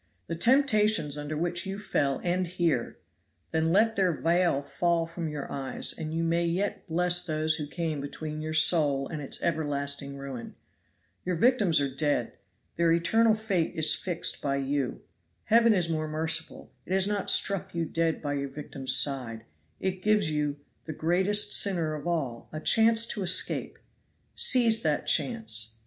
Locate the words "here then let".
2.57-3.95